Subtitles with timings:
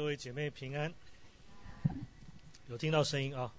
[0.00, 0.94] 各位姐妹平安，
[2.68, 3.52] 有听到声音啊？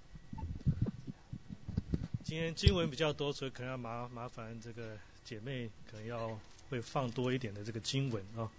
[2.23, 6.39] 今天经文比较多，所以可能要麻麻烦这个姐妹可能要
[6.71, 8.49] 会放多一点的这个经文啊。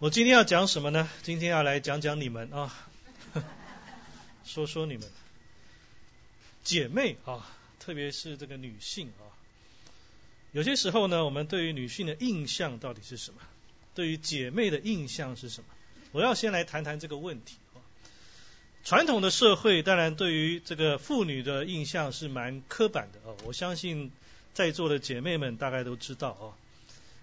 [0.00, 1.08] 我今天要讲什么呢？
[1.22, 2.76] 今天要来讲讲你们啊，
[4.44, 5.10] 说说你们
[6.62, 7.50] 姐妹啊，
[7.80, 9.32] 特别是这个女性啊。
[10.52, 13.40] 有些时候呢，我们对于女性的印象到底是什么？
[13.94, 15.68] 对于姐妹的印象是什么？
[16.18, 17.58] 我要先来谈谈这个问题。
[18.82, 24.10] 传统的社会当然对于这个妇女的印象是蛮刻板的哦，我相信
[24.52, 26.54] 在座的姐妹们大概都知道哦，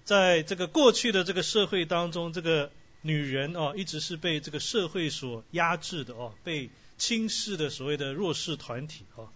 [0.05, 9.27] 在这个过去的这个社会当中，这个女人哦一直是被这个社会所压制的哦，被轻视的所谓的弱势团体哦。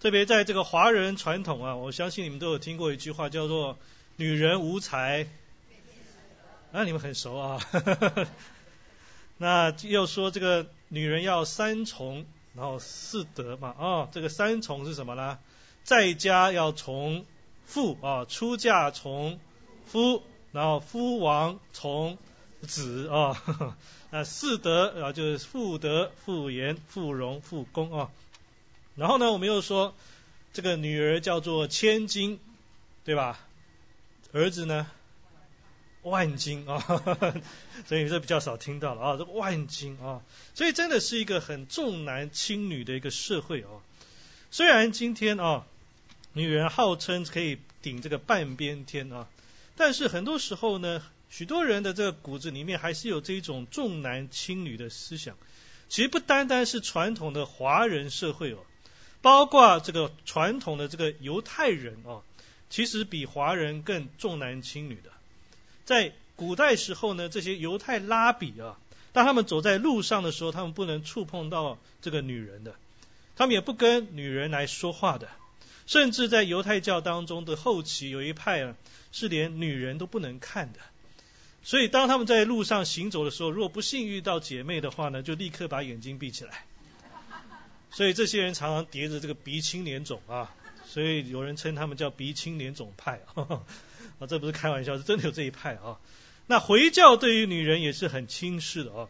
[0.00, 3.78] 特别在这个华人传统啊，我相信你们都有听过一句话叫做
[4.16, 5.26] “女人无才”，
[6.72, 7.58] 啊，你们很熟啊。
[9.38, 15.38] 那又说这个女人要三从，然后四德嘛，啊，这个三从是什么呢？
[15.84, 17.24] 在家要从
[17.64, 19.38] 父啊，出嫁从
[19.86, 22.18] 夫，然后夫王从
[22.62, 23.76] 子啊，
[24.10, 28.10] 那四德啊就是妇德、妇言、妇容、妇功啊。
[28.94, 29.94] 然后呢，我们又说
[30.52, 32.40] 这个女儿叫做千金，
[33.04, 33.38] 对吧？
[34.32, 34.86] 儿子呢？
[36.08, 36.78] 万金啊，
[37.86, 40.22] 所以这比较少听到了啊，这万金啊，
[40.54, 43.82] 所以真的是一个很重男轻女的一个社会哦。
[44.50, 45.66] 虽然今天啊，
[46.32, 49.28] 女人号称可以顶这个半边天啊，
[49.76, 55.36] 但是很多时候呢，许多人的这个骨子里面还是有这种重男轻女的思想。
[55.88, 58.58] 其实不单单是传统的华人社会哦，
[59.22, 62.22] 包括这个传统的这个犹太人哦，
[62.70, 65.10] 其实比华人更重男轻女的。
[65.86, 68.76] 在古代时候呢，这些犹太拉比啊，
[69.12, 72.74] 当他们走在路上的时候，他们不能触碰到这个女人的，
[73.36, 75.28] 他们也不跟女人来说话的，
[75.86, 78.74] 甚至在犹太教当中的后期，有一派啊
[79.12, 80.80] 是连女人都不能看的。
[81.62, 86.64] 所以当他们在路上行走的时候，如果不幸遇到姐妹的话呢，就立刻把眼睛闭起来。
[87.92, 90.52] 所以这些人常常叠着这个鼻青脸肿啊，
[90.84, 93.20] 所以有人称他们叫鼻青脸肿派。
[94.18, 95.98] 啊，这不是开玩笑，是真的有这一派啊。
[96.46, 99.08] 那回教对于女人也是很轻视的啊，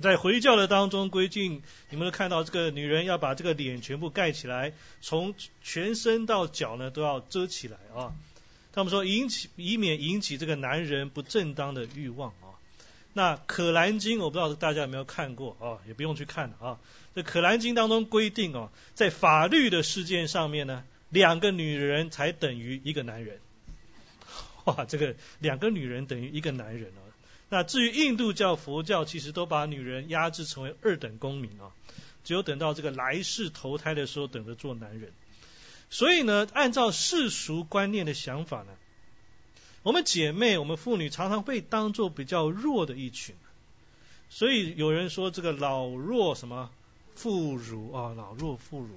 [0.00, 8.12] 在回教的当中规定，你们都看到这个女人要把这个脸全部盖起来，从全身到脚呢都要遮起来啊。
[8.72, 12.60] 他们说引起以免引起这个男人不正当的欲望啊。
[13.14, 16.78] 那可兰经我不知道大家有没有看过啊，也不用去看了啊。
[17.14, 23.40] 这可兰经当中规定哦，在法律的事件上面呢，两个女人才等于一个男人。
[24.66, 27.02] 哇，这个两个女人等于一个男人哦。
[27.48, 31.70] 那至于印度教、佛教，其实都把女人压制成为二等公民啊，
[32.24, 35.12] 只有等到这个来世投胎的时候，等着做男人。
[35.88, 38.72] 所以呢，按照世俗观念的想法呢，
[39.84, 43.36] 我们姐妹、我们妇女常常被当作比较弱的一群。
[44.28, 46.72] 所以有人说这个老弱什么
[47.16, 48.88] 妇孺啊，老弱妇孺，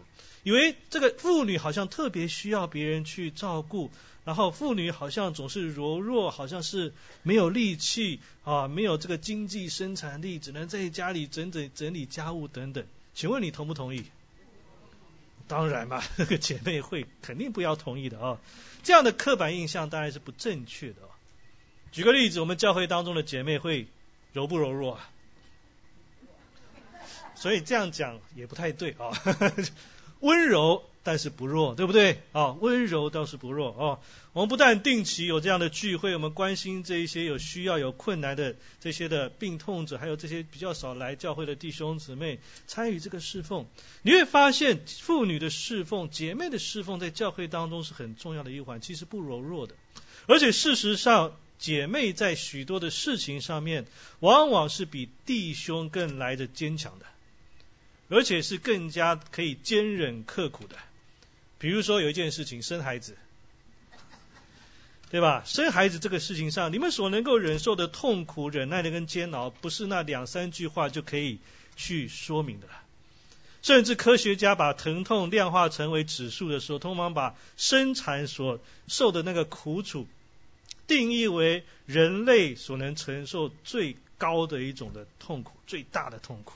[0.43, 3.89] 以为这个妇女好像特别需要别人去照顾。
[4.25, 6.93] 然后妇女好像总是柔弱，好像是
[7.23, 12.85] 没有力气啊，没有这个经济生产力，只能在家里整整整理家务等等。
[13.15, 14.03] 请问你同不同意？
[15.47, 18.39] 当然嘛，这个姐妹会肯定不要同意的啊。
[18.83, 20.97] 这样的刻板印象当然是不正确的。
[21.91, 23.87] 举个例子，我们教会当中的姐妹会
[24.31, 25.09] 柔不柔弱啊？
[27.39, 29.11] 所以这样讲也不太对啊，
[30.21, 30.83] 温柔。
[31.01, 32.51] 但是不弱，对不对啊？
[32.59, 33.99] 温柔倒是不弱哦。
[34.33, 43.65] 我们不但定期有这样的聚会，我们关心这一些有需要、有困难的这些的病痛者，还有这些比较少来教会的弟兄姊妹参与这个侍奉。
[44.01, 49.75] 你会发现，妇女的侍奉、姐妹的侍奉，在教会当中是很重要的一环，其实不柔弱的。
[50.27, 53.85] 而且事实上，姐妹在许多的事情上面，
[54.19, 57.05] 往往是比弟兄更来的坚强的，
[58.09, 60.75] 而且是更加可以坚忍刻苦的。
[61.59, 63.17] 比如说有一件事情，生孩子，
[65.11, 65.43] 对吧？
[65.45, 71.39] 生孩子这个事情上，你们所能够忍受的痛苦、忍耐的跟煎熬，不是那两三句话就可以
[71.75, 72.67] 去说明的。
[73.61, 80.07] 甚至科学家把疼痛量化成为指数的时候，通常把生产所受的那个苦楚，
[80.87, 86.53] 定义为人类所能承受最高的一种的痛苦，最大的痛苦。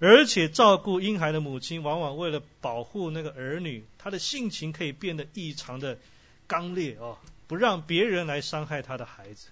[0.00, 5.98] 而且照顾婴孩的母亲，往往为了保护那个儿女，她的性情可以变得异常的
[6.46, 9.48] 刚烈哦，不让别人来伤害她的孩子，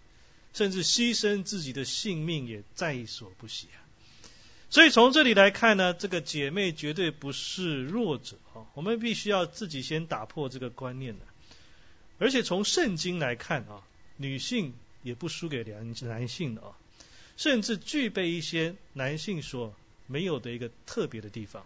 [0.54, 3.78] 甚至牺牲自己的性命也在所不惜啊。
[4.70, 11.24] 所以从这里来看呢，这个姐妹绝对不是弱者啊，我们必须要自己先打破这个观念的。
[12.18, 13.82] 而且从圣经来看啊，
[14.16, 16.78] 女性也不输给男男性的啊，
[17.36, 19.74] 甚至具备一些男性所
[20.06, 21.64] 没有的一个特别的地方。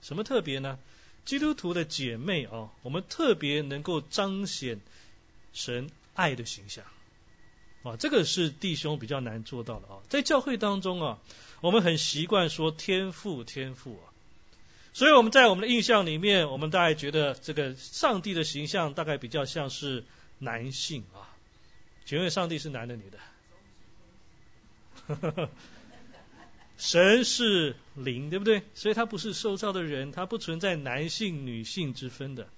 [0.00, 0.78] 什么特别呢？
[1.24, 4.80] 基督徒的姐妹啊，我们特别能够彰显
[5.52, 6.84] 神爱的形象
[7.84, 10.00] 啊，这个是弟兄比较难做到的啊。
[10.08, 11.18] 在教会当中啊，
[11.60, 14.10] 我们很习惯说天赋天赋啊，
[14.92, 20.04] 所以我们在我们的印象里面，我们大概觉得这个上帝的形象大概比较像是
[20.38, 21.30] 男性啊。
[22.04, 23.18] 请问上帝是男的女的？
[26.82, 28.62] 神是灵，对不对？
[28.74, 32.48] 所以他不是受造的人，他不存在男性女性之分的。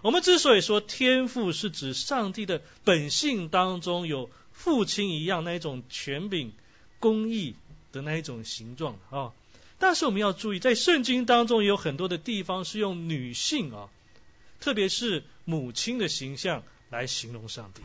[0.00, 6.54] 我们之所以说天赋，是指上帝的本性当中有父亲一样那一种权柄、
[7.00, 7.54] 公义
[7.92, 9.34] 的那一种形状啊。
[9.78, 13.90] 但是我们要注意，在圣经当中有很多的地方是用女性啊，
[14.58, 17.82] 特别是母亲的形象来形容上帝。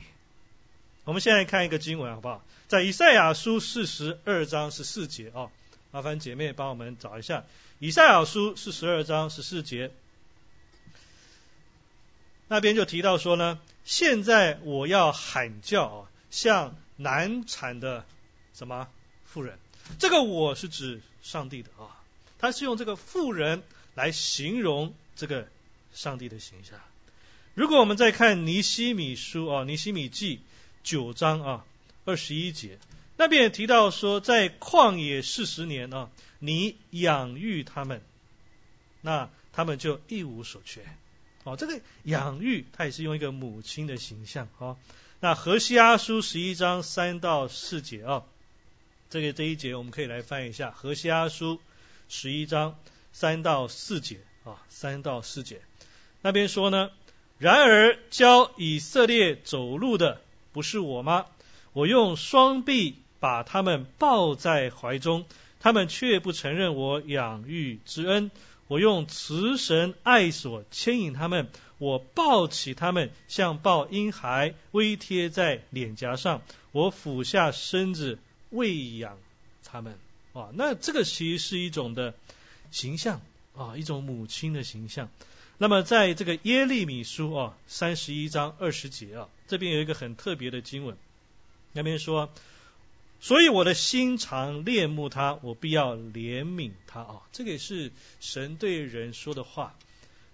[1.03, 2.45] 我们现在看一个经文好不好？
[2.69, 5.51] 在以赛亚书四十二章十四节啊。
[5.91, 7.39] 麻烦姐妹帮我们找一下
[7.79, 9.91] 《以赛亚书》是十二章十四节，
[12.47, 18.05] 那边就提到说呢，现在我要喊叫啊，像难产的
[18.53, 18.87] 什么
[19.25, 19.59] 妇人，
[19.99, 21.99] 这个我是指上帝的啊，
[22.39, 23.61] 他是用这个妇人
[23.93, 25.45] 来形容这个
[25.93, 26.79] 上帝的形象。
[27.53, 30.39] 如果我们再看尼西米书啊，尼西米记
[30.83, 31.65] 九章啊
[32.05, 32.79] 二十一节。
[33.21, 36.09] 那边也提到说，在旷野四十年啊，
[36.39, 38.01] 你养育他们，
[38.99, 40.81] 那他们就一无所缺。
[41.43, 44.75] 哦，这个养育，它也是用一个母亲的形象啊。
[45.19, 48.23] 那何西阿书十一章三到四节啊，
[49.11, 51.61] 这个这一节我们可以来翻一下何西阿书
[52.09, 52.75] 十一章
[53.13, 55.61] 三到四节啊，三到四节
[56.23, 56.89] 那边说呢，
[57.37, 60.21] 然而教以色列走路的
[60.53, 61.27] 不是我吗？
[61.73, 62.97] 我用双臂。
[63.21, 65.25] 把他们抱在怀中，
[65.59, 68.31] 他们却不承认我养育之恩。
[68.67, 76.41] 我用慈神爱所牵引他们，我抱起他们，像抱婴孩，微贴在脸颊上。
[76.71, 78.17] 我俯下身子
[78.49, 79.19] 喂养
[79.63, 79.99] 他们。
[80.33, 82.15] 啊，那这个其实是一种的
[82.71, 83.21] 形象
[83.55, 85.09] 啊，一种母亲的形象。
[85.59, 90.97] 那么在这个耶利米书啊三十一章二十节啊，这边有一个很特别的经文，
[91.73, 92.31] 那边说。
[93.23, 97.21] 所以我的心肠恋慕他，我必要怜悯他啊！
[97.31, 99.75] 这个也是神对人说的话。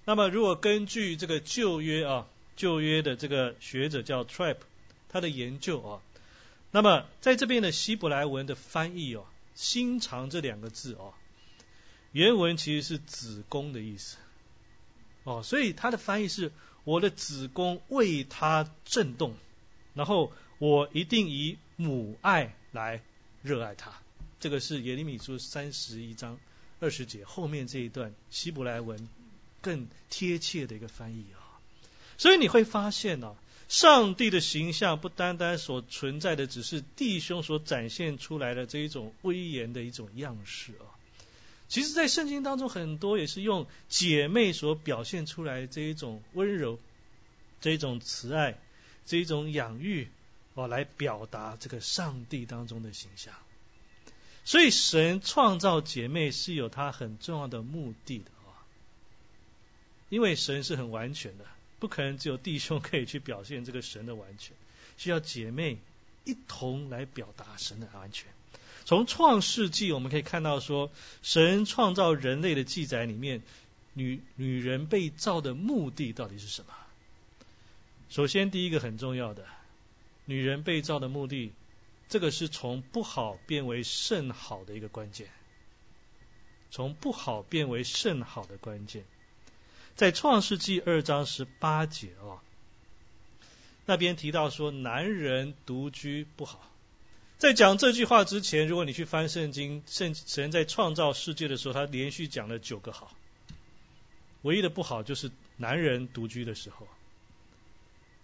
[0.06, 4.56] 那么，如果根据这个旧约啊，旧约的这个学者叫 Trap，
[5.10, 6.02] 他的研究啊，
[6.72, 11.14] 那么在这边的希伯来文的翻译哦，“心肠”这两个字哦，
[12.14, 14.16] 原文其实是子宫的意思
[15.26, 16.54] 哦，所以他的翻译是
[16.86, 19.36] 我的子宫为他震动，
[19.94, 22.54] 然后我一定以母爱。
[22.78, 23.02] 来
[23.42, 23.92] 热爱他，
[24.40, 26.40] 这个是耶利米书三十一章
[26.80, 29.10] 二十节后面这一段希伯来文
[29.62, 31.42] 更贴切的一个翻译啊。
[32.20, 33.36] 所以你会发现呢，
[33.68, 40.86] 上帝的形象不单单所存在的只是弟兄所展现出来的这一种威严的一种样式啊。
[41.68, 46.80] 其实，在圣经当中，很多也是用姐妹所表现出来这一种温柔、
[47.60, 48.60] 这一种慈爱、
[49.08, 50.08] 这一种养育。
[50.58, 53.36] 哦，来表达这个上帝当中的形象，
[54.44, 58.66] 所以神创造姐妹是有他很重要的目的的啊，
[60.10, 61.46] 因为神是很完全的，
[61.78, 64.58] 不可能只有弟兄可以去表现这个神的完全，
[64.98, 65.78] 需要姐妹
[66.26, 68.28] 一同来表达神的完全。
[68.84, 70.90] 从创世纪我们可以看到说，
[71.22, 73.44] 神创造人类的记载里面，
[73.94, 76.74] 女女人被造的目的到底是什么？
[78.10, 79.46] 首先，第一个很重要的。
[80.28, 81.52] 女人被造的目的，
[82.08, 85.28] 这个是从不好变为甚好的一个关键。
[86.70, 89.06] 从不好变为甚好的关键，
[89.96, 92.44] 在创世纪二章十八节啊，
[93.86, 96.70] 那边提到说男人独居不好。
[97.38, 103.16] 在讲这句话之前，如果你去翻圣经，圣神在创造世界的时候，他连续讲了九个好，
[104.42, 106.86] 唯一的不好就是男人独居的时候。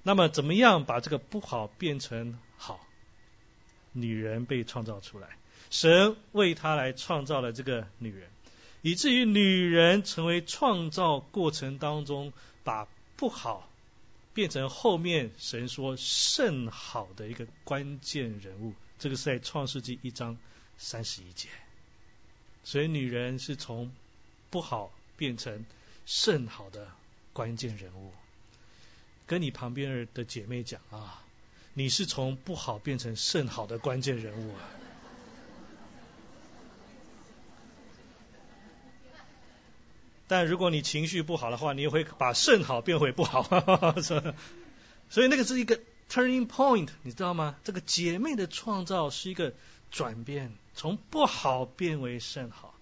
[0.03, 2.85] 那么，怎么样把这个不好变成好？
[3.93, 5.37] 女人被创造出来，
[5.69, 8.29] 神为她来创造了这个女人，
[8.81, 12.33] 以至于女人成为创造过程当中
[12.63, 13.69] 把不好
[14.33, 18.73] 变成后面神说甚好的一个关键人物。
[18.99, 20.37] 这个是在创世纪一章
[20.77, 21.49] 三十一节。
[22.63, 23.93] 所以女人是从
[24.49, 25.65] 不好变成
[26.05, 26.89] 甚好的
[27.31, 28.11] 关键人物。
[29.25, 31.23] 跟你旁边的姐妹讲啊，
[31.73, 34.53] 你是从不好变成甚好的关键人物。
[40.27, 43.43] 但如果你情绪不好的话，你也会把甚好变回不好。
[45.09, 47.55] 所以那个是一个 turning point，你知道吗？
[47.63, 49.53] 这个姐妹的创造是一个
[49.91, 52.73] 转变，从不好变为甚好。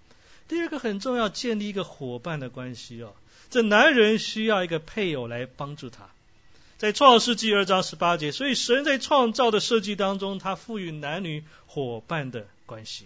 [0.47, 3.15] 第二个很重要，建立一个伙伴的关系哦。
[3.49, 6.09] 这男人需要一个配偶来帮助他。
[6.81, 13.05] 在创世纪二章十八节，所以神在创造的设计当中，他赋予男女伙伴的关系。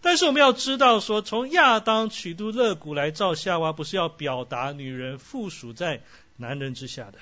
[0.00, 6.00] 但是我们要知道，说从亚当取度肋骨来造夏娃，不是要表达女人附属在
[6.38, 7.18] 男人之下的，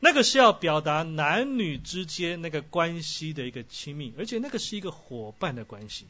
[0.00, 6.06] 那个是要表达男女之间那个关系的一个亲密，而且那个是一个伙伴的关系。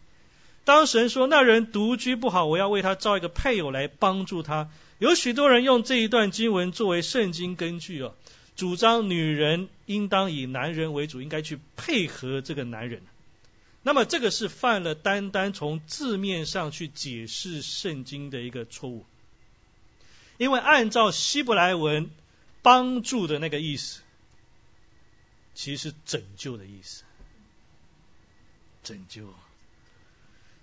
[0.64, 4.70] 当神说那人独居不好，我要为他造一个配偶来帮助他。
[4.98, 8.14] 有许多人用这一段经文作为圣经根据哦。
[8.58, 13.02] 主张女人应当以男人为主，应该去配合这个男人。
[13.84, 19.06] 那么这个是犯了单单从字面上去解释圣经的一个错误。
[20.38, 22.10] 因为按照希伯来文
[22.60, 24.00] “帮助”的那个意思，
[25.54, 27.04] 其实拯救的意思。
[28.82, 29.32] 拯救，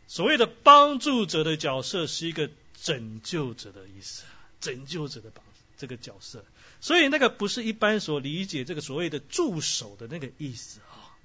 [0.08, 2.50] 所谓的帮助者的角色是一个
[2.82, 4.26] 拯救者的意思，
[4.60, 5.42] 拯救者的帮
[5.78, 6.44] 这个角色。
[6.86, 11.18] 所以那个不是一般所理解这个所谓的助手的那个意思啊，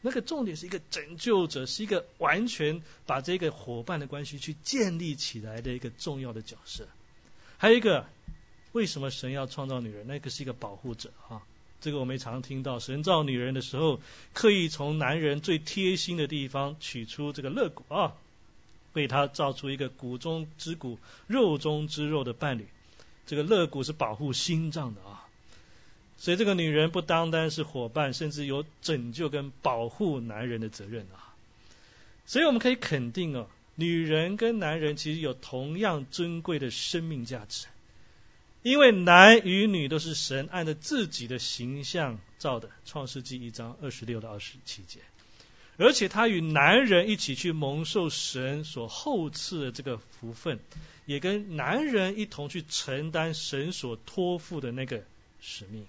[0.00, 6.88] 那个重点是一个拯救者，是一个完全把这个伙伴的关系去建立起来的一个重要的角色。
[7.56, 8.08] 还有一个，
[8.72, 10.08] 为什么神要创造女人？
[10.08, 11.40] 那个是一个保护者啊。
[11.80, 14.00] 这个我们常听到，神造女人的时候，
[14.32, 18.16] 刻意从男人最贴心的地方取出这个肋骨啊，
[18.94, 22.66] 为他造出一个骨中之骨、肉中之肉的伴侣。
[23.26, 25.26] 这个肋骨是保护心脏的啊，
[26.18, 31.34] 所以这个女人不单单是伙伴，甚至有拯救跟保护男人的责任啊。
[32.26, 37.66] 所以我们可以肯定哦，女人跟男人其实有同样珍贵的生命价值，
[38.62, 45.00] 因为男与女都是神按着自己的形象造的，《创世纪》一章二十六到二十七节。
[45.76, 50.60] 而且他与男人一起去蒙受神所厚赐的这个福分，
[51.04, 55.04] 也跟男人一同去承担神所托付的那个
[55.40, 55.84] 使命。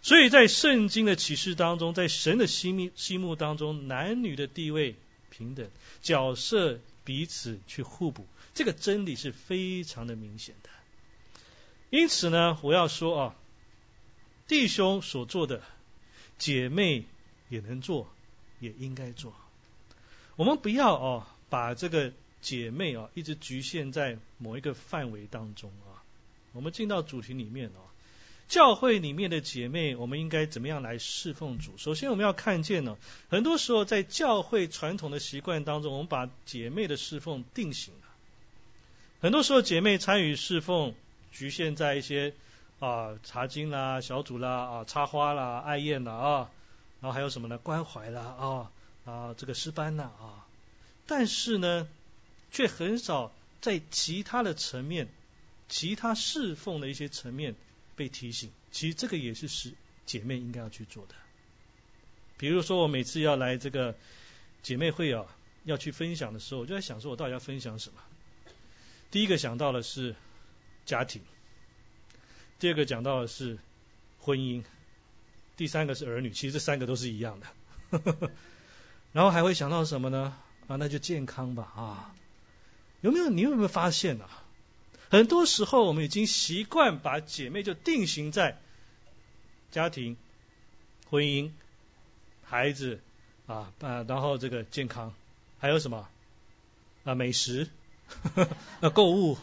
[0.00, 4.96] 所以在圣经的启示当中，在神的心目心目当中，男女的地位
[5.30, 5.70] 平等，
[6.02, 10.70] 角色彼此去互补，这个真理是非常的明显的。
[11.90, 13.36] 因此呢，我要说啊，
[14.48, 15.62] 弟兄所做的，
[16.38, 17.04] 姐妹
[17.48, 18.13] 也能做。
[18.60, 19.32] 也应该做。
[20.36, 26.02] 我们不要哦，把这个姐妹啊，一直局限在某一个范围当中啊。
[26.52, 27.80] 我们进到主题里面哦，
[28.48, 31.76] 教会里面的姐妹，我们应该怎么样来侍奉主？
[31.78, 32.96] 首先，我们要看见呢，
[33.28, 38.00] 很多时候在教会传统的习惯当中，我们把姐妹的侍奉定型了。
[39.20, 40.94] 很多时候，姐妹参与侍奉，
[41.32, 42.34] 局限在一些
[42.78, 46.50] 啊茶经啦、小组啦、啊插花啦、爱宴啦啊。
[47.04, 47.58] 然后还有什么呢？
[47.58, 48.72] 关怀啦啊
[49.04, 50.46] 啊，这个诗班呐啊，
[51.06, 51.86] 但是呢，
[52.50, 53.30] 却很少
[53.60, 55.08] 在其他的层面、
[55.68, 57.56] 其他侍奉的一些层面
[57.94, 58.50] 被提醒。
[58.72, 59.74] 其实这个也是是
[60.06, 61.14] 姐妹应该要去做的。
[62.38, 63.94] 比如说，我每次要来这个
[64.62, 65.26] 姐妹会啊，
[65.64, 68.00] 要去分享的时候，我就在想说，我到底要分享什么？
[69.10, 70.16] 第一个想到的是
[70.86, 71.20] 家庭，
[72.58, 73.58] 第二个讲到的是
[74.20, 74.64] 婚姻。
[75.56, 78.30] 第三个是儿女，其实这三个都是一样的。
[79.12, 80.36] 然后还会想到什么呢？
[80.66, 82.14] 啊，那就健康吧啊！
[83.00, 84.28] 有没有你有没有发现啊？
[85.10, 88.58] 很多时候我们已经习惯把姐妹就定型在
[89.70, 90.16] 家庭、
[91.08, 91.52] 婚姻、
[92.42, 93.00] 孩子
[93.46, 95.14] 啊啊，然后这个健康，
[95.60, 96.08] 还有什么
[97.04, 97.68] 啊美食、
[98.08, 98.48] 呵呵
[98.80, 99.38] 啊购物。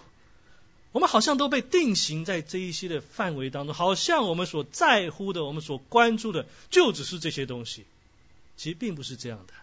[0.92, 7.86] 我们好像都被定型在这一些的范围当中，好像我们所在乎的、我们所关注的，就只是这些东西。
[8.58, 9.54] 其实并不是这样的，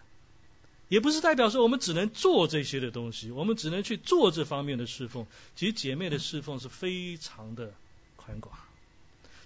[0.87, 5.27] 也不是代表说我们只能做这些的东西，我们只能去做这方面的侍奉。
[5.55, 7.73] 其实姐妹的侍奉是非常的
[8.15, 8.57] 宽广。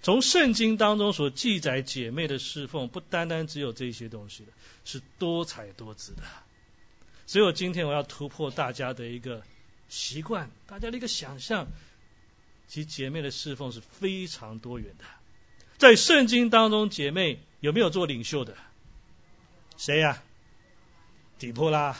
[0.00, 4.52] 从圣经当中所记载姐妹的侍奉，不单单只有这些东西的，
[4.86, 6.22] 是多彩多姿的。
[7.26, 9.42] 所以我今天我要突破大家的一个。
[9.88, 11.68] 习惯大家的一个想象，
[12.68, 15.04] 其姐妹的侍奉是非常多元的。
[15.78, 18.56] 在圣经当中，姐妹有没有做领袖的？
[19.76, 20.22] 谁呀？
[21.38, 21.96] 底波拉，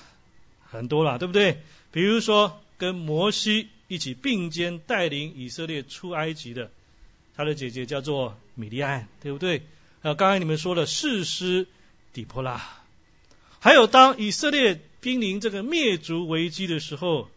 [0.63, 1.61] 很多了，对不对？
[1.91, 6.71] 比如说跟摩西一起并肩带领以色列出埃及的，
[7.37, 9.67] 他的姐姐叫做米利安，对不对？
[10.03, 11.67] 呃，刚才你们说了士师
[12.13, 12.63] 底波拉，
[13.59, 17.29] 还有当以色列濒临这个灭族危机的时候，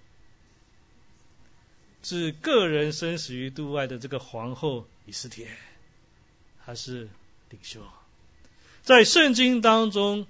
[2.08, 5.50] 是个人生死于度外的这个皇后以斯帖，
[6.66, 7.10] 她是
[7.50, 7.84] 领袖。
[8.82, 10.26] 在圣经当中，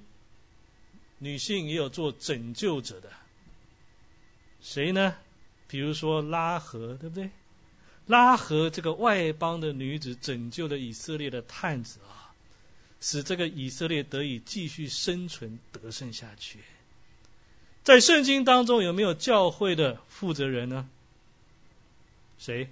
[1.20, 3.12] 女性也有做拯救者的，
[4.60, 5.14] 谁呢？
[5.68, 7.30] 比如说拉合，对不对？
[8.08, 12.34] 拉合这个外邦的女子拯救了以色列的探子啊。
[13.00, 16.58] 使这个以色列得以继续生存得胜下去。
[17.84, 20.90] 在圣经当中有没有教会的负责人呢？
[22.38, 22.70] 谁？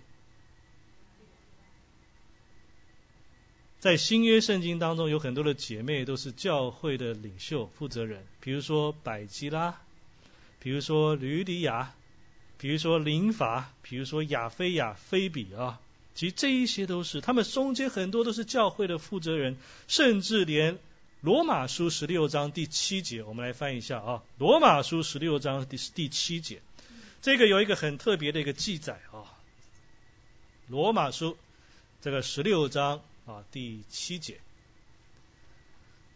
[3.79, 9.79] 在新约圣经当中有很多的姐妹都是教会的领袖负责人，比如说百基拉，
[10.60, 11.93] 比如说吕底亚，
[12.57, 15.79] 比如说林法，比如说亚菲亚、菲比啊。
[16.15, 19.57] 其实这一些都是，他们中间很多都是教会的负责人，
[19.89, 20.79] 甚至连
[21.19, 26.62] 罗马书十六章第七节，我们来翻一下啊，罗马书十六章第第七节，
[27.22, 29.35] 这个有一个很特别的一个记载啊，
[30.67, 31.38] 罗马书
[32.01, 34.39] 这个十六章啊第七节，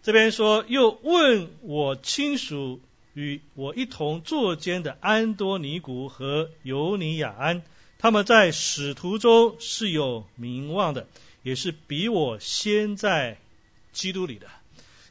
[0.02, 2.80] 这边说又问我亲属
[3.14, 7.62] 与我一同坐监的安多尼古和尤尼亚安。
[8.00, 11.06] 他们在使徒中是有名望的，
[11.44, 13.38] 也是比我先在
[13.92, 14.48] 基督里的。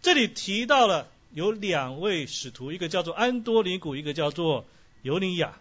[0.02, 4.64] 这里提到了有两位使徒，一个叫做安多尼古，一个叫做
[5.02, 5.58] 尤尼亚。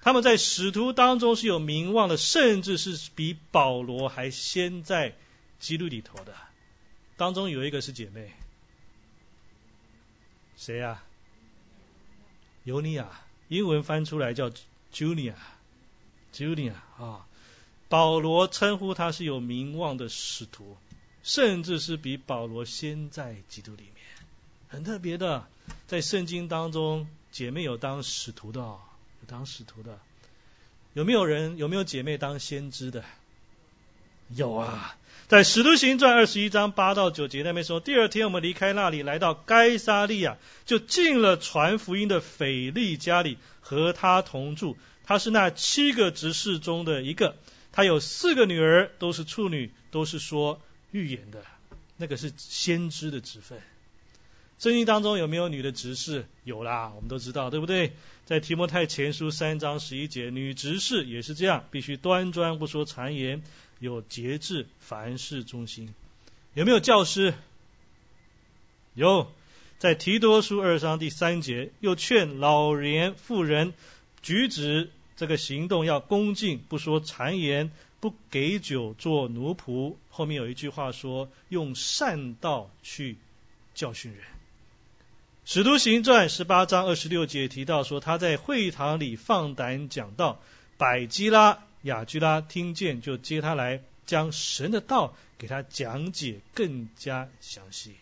[0.00, 5.14] 他们在使徒当中是有名望的，甚至是比保罗还先在
[5.58, 6.34] 基督里头的。
[7.16, 8.32] 当中有一个是姐妹，
[10.56, 11.02] 谁呀？
[12.64, 13.08] 尤尼亚，
[13.48, 14.50] 英文翻出来叫
[14.92, 15.34] Julia。
[16.32, 17.26] Julia 啊，
[17.88, 20.76] 保罗称呼他是有名望的使徒，
[21.22, 24.04] 甚至是比保罗先在基督里面，
[24.68, 25.46] 很特别的。
[25.86, 28.80] 在圣经当中，姐妹有当使徒的，有
[29.28, 30.00] 当使徒的，
[30.94, 33.04] 有没有人有没有姐妹当先知的？
[34.34, 34.96] 有啊，
[35.28, 44.76] 在使徒行传二十一章八到九节那边说，第二天我们离开那里，来到该沙利亚，就进了传福音的腓力家里，和他同住。
[45.04, 47.36] 他是那七个执事中的一个，
[47.72, 50.60] 他有四个女儿，都是处女，都是说
[50.90, 51.42] 预言的，
[51.96, 53.58] 那个是先知的职分。
[54.58, 56.26] 圣经当中有没有女的执事？
[56.42, 57.92] 有啦，我们都知道，对不对？
[58.24, 63.42] 在提摩太前书三章十一节，女执事也是这样，必须端庄，不说谗言，
[63.78, 65.94] 有节制，凡事忠心。
[66.54, 67.34] 有没有教师？
[68.94, 69.30] 有，
[69.78, 73.74] 在提多书二章第三节，又劝老年妇人
[74.22, 74.90] 举止。
[75.16, 79.94] 这个行动要恭敬，不说谗言，不给酒做奴仆。
[80.10, 83.16] 后面有一句话说：“用善道去
[83.74, 84.22] 教训人。”
[85.50, 90.42] 使徒行传十八章二十六节提到说，他在会堂里放胆讲道，
[90.76, 97.94] 百基拉、雅居拉听见就接他来，将神的道给他讲解更加详细。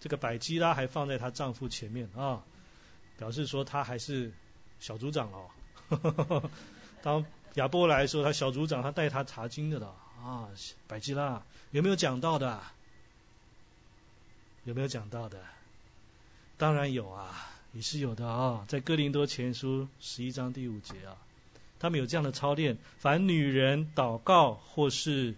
[0.00, 2.42] 这个百基拉还放在她丈夫前面啊，
[3.16, 4.32] 表示说他还是
[4.80, 6.50] 小组长哦。
[7.00, 10.48] 当亚波来说，他小组长，他带他查经的了啊，
[10.88, 12.60] 百基拉有没有讲到的？
[14.64, 15.38] 有没有讲到的？
[16.62, 21.16] 当然有啊，也是有的啊，在哥林多前书十一章第五节啊，
[21.80, 25.34] 他们有这样的操练：凡女人祷告或是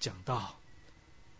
[0.00, 0.58] 讲道，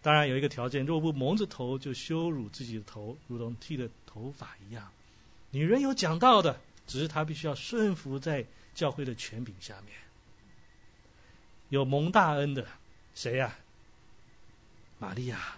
[0.02, 4.92] 当然有一个条件，若不蒙着头就羞辱自己的头，如同剃了头发一样。
[5.50, 6.60] 女人有讲道的。
[6.86, 8.44] 只是她必须要顺服在
[8.74, 9.96] 教会的权柄下面。
[11.70, 12.68] 有蒙大恩的
[13.16, 13.56] 谁呀？
[14.98, 15.56] 玛利亚，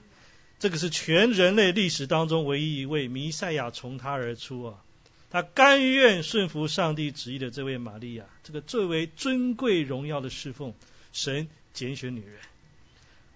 [0.58, 4.82] 这个是全人类历史当中唯一一位弥赛亚从他而出啊！
[5.28, 10.72] 他甘愿顺服上帝旨意的这位玛利亚，这个最为尊贵荣耀的侍奉，
[11.12, 12.38] 神拣选女人。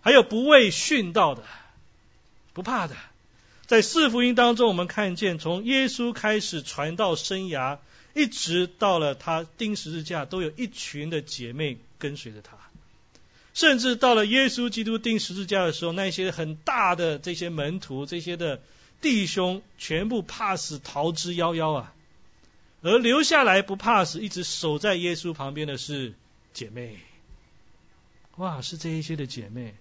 [0.01, 1.45] 还有不畏殉道的，
[2.55, 2.97] 不怕的。
[3.67, 7.79] 在四福音当中，我们看见从耶稣开始传道生涯，
[8.15, 12.57] 一直到了他钉十字架，都有一群的姐妹跟随着他。
[13.53, 18.63] 甚至到了耶稣基督钉十字架的时候，那些很大的这些门徒、这些的
[19.01, 21.95] 弟兄，全部怕死逃之夭夭啊！
[22.83, 26.15] 而留下来不怕死，一直守在耶稣旁边的是
[26.55, 26.99] 姐妹。
[28.37, 29.75] 哇，是这一些的姐妹。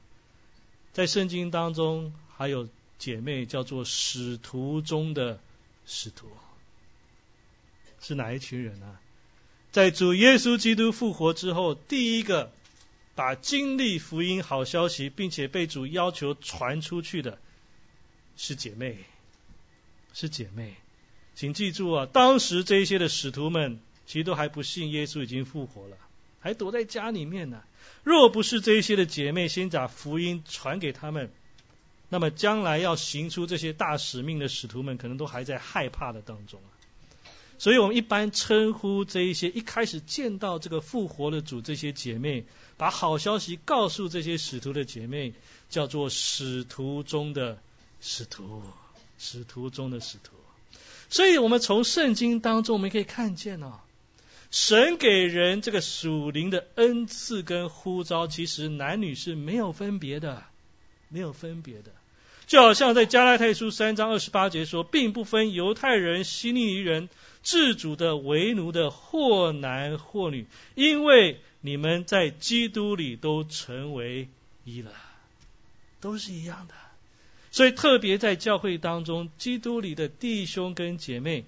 [0.92, 5.40] 在圣经当中还有姐妹叫做使徒中的
[5.86, 6.28] 使徒，
[8.02, 8.98] 是哪一群人呢？
[9.72, 12.52] 在主耶稣基督复活之后，第一个
[13.20, 17.38] 把经历福音好消息，并且被主要求传出去的，
[18.38, 19.00] 是姐妹，
[20.14, 20.76] 是姐妹。
[21.36, 25.98] 请记住啊，当时这些的使徒们，其实都还不信耶稣已经复活了，
[26.40, 27.62] 还躲在家里面呢。
[28.06, 31.30] 若不是这些的姐妹先把福音传给他们，
[32.08, 36.72] 那么将来要行出这些大使命的使徒们，可能都还在害怕的当中啊。
[37.60, 42.46] 所以我们一般称呼这一些一开始见到这个复活的主这些姐妹，
[42.78, 45.34] 把好消息告诉这些使徒的姐妹，
[45.70, 47.60] 叫做使徒中的
[48.00, 48.64] 使徒，
[49.20, 50.32] 使徒中的使徒。
[51.10, 53.80] 所以我们从圣经当中我们可以看见哦。
[54.52, 60.44] 神给人这个属灵的恩赐跟呼召，其实男女是没有分别的，
[61.10, 61.92] 没有分别的。
[62.48, 67.08] 就好像在加拉太书三章二十八节说，并不分犹太人、希利尼人、
[67.44, 74.28] 自主的、为奴的，或男或女，因为你们在基督里都成为
[74.66, 74.92] 一了，
[76.00, 76.74] 都是一样的。
[77.52, 81.46] 所以特别在教会当中，基督里的弟兄跟姐妹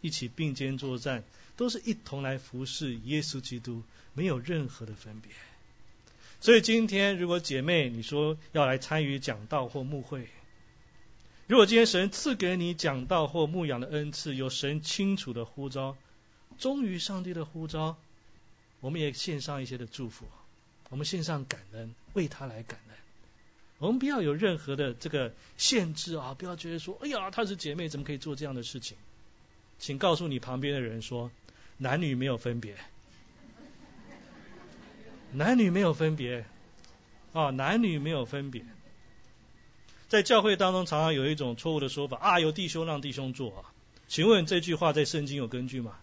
[0.00, 1.24] 一起并肩作战。
[1.56, 5.30] 都是一同来服侍耶稣基督，没有任何的分别。
[6.40, 10.26] 所以今天，如果姐妹你说要来参与讲道或牧会，
[11.46, 15.96] 如果今天神赐给你讲道或牧养的恩赐，有神清楚的呼召，
[16.58, 17.96] 忠于上帝的呼召，
[18.80, 20.26] 我们也献上一些的祝福，
[20.88, 22.96] 我们献上感恩，为他来感恩。
[23.78, 28.96] 我们不要有任何的这个限制啊，不要觉得说，哎呀，她是姐妹，怎么可以做这样的事情？
[29.78, 31.30] 请告诉你旁边的人说。
[31.76, 32.76] 男女没有分别，
[35.32, 36.46] 男女没有分别，
[37.32, 38.64] 啊，男女没有分别。
[40.08, 43.72] 在教会当中，常常有一种错误的说法啊，有弟兄让弟兄做啊。
[44.08, 45.98] 请问这句话在圣经有根据吗？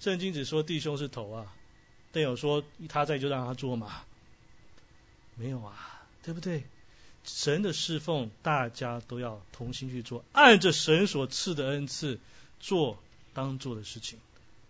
[0.00, 1.54] 圣经只说弟兄是头啊，
[2.12, 4.02] 但有说他在就让他做吗？
[5.36, 6.64] 没有啊，对不对？
[7.24, 12.20] 神的侍奉，大家都要同心去做，按着神所赐的恩赐
[12.60, 12.98] 做。
[13.34, 14.18] 当做的事情，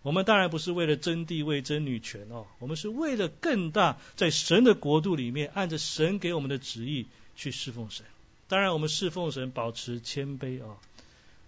[0.01, 8.05] 我们当然不是为了争地位、争女权哦，我们是为了更大在神的国度里面，按着神给我们的旨意去侍奉神。
[8.47, 10.77] 当然，我们侍奉神保持谦卑啊。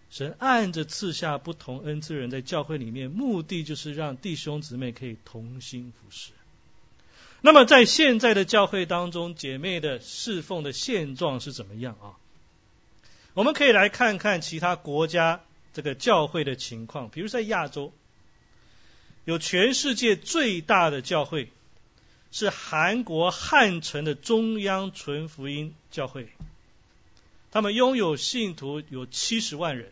[0.10, 6.32] 神按着赐下不同恩赐人在教会里面，目的就是让弟兄姊妹可以同心服侍。
[7.40, 12.20] 那么，在现在的教会当中，姐妹的侍奉的现状是怎么样啊？
[13.34, 15.42] 我们可以来看看其他国家。
[15.74, 17.94] 这个教会的情况，比如在亚洲，
[19.26, 21.52] 有全世界最大的教会，
[22.32, 26.30] 是韩国汉城的中央纯福音教会，
[27.52, 29.92] 他们拥有信徒有七十万人，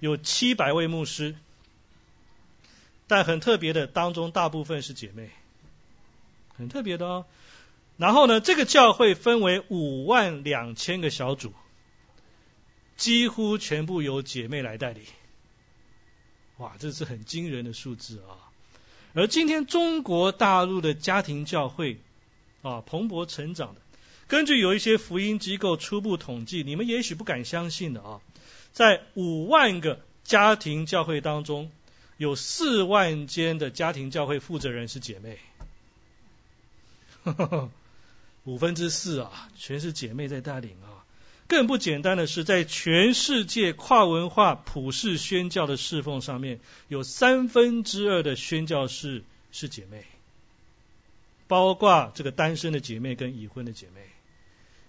[0.00, 1.36] 有七百位牧师，
[3.06, 5.30] 但很特别的，当中大部分是姐妹，
[6.56, 7.26] 很特别的哦。
[7.96, 11.52] 然后呢，这个教会分为五万两千个小组。
[12.96, 15.00] 几乎全部由姐妹来代理，
[16.58, 18.38] 哇，这是很惊人的数字啊！
[19.12, 21.98] 而今天中国大陆的家庭教会
[22.62, 23.80] 啊，蓬勃成长的，
[24.28, 28.20] 根据有一些福音机构初步统计，你们也许不敢相信的啊，
[28.72, 31.72] 在五万个家庭教会当中，
[32.18, 35.38] 有四万间的家庭教会负责人是姐妹，
[38.44, 40.93] 五分之四啊，全是姐妹在带领啊。
[41.46, 50.06] 更不简单的是，在全世界跨文化普世宣教的侍奉上面，有三分之二的宣教士是姐妹，
[51.46, 54.00] 包括这个单身的姐妹跟已婚的姐妹。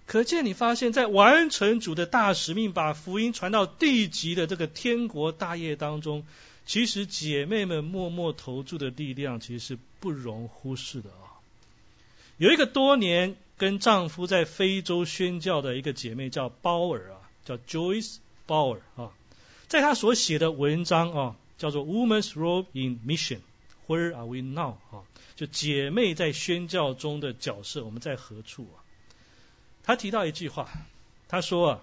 [0.05, 6.25] 可见你发现，在完成主的大使命，把福音传到地极的这个天国大业当中，
[6.65, 11.35] 其实姐妹们默默投注的力量，其实是不容忽视的啊。
[12.37, 13.35] 有一个多年。
[13.57, 19.11] 跟丈夫在非洲宣教的一个姐妹叫鲍尔啊，叫 Joyce Bauer 啊，
[19.67, 24.75] 在她所写的文章啊，叫做 Woman's Role in Mission，Where are we now？
[24.91, 25.03] 啊，
[25.35, 28.83] 就姐妹在宣教中的角色，我们在何处啊？
[29.83, 30.69] 她提到一句话，
[31.29, 31.81] 她说啊，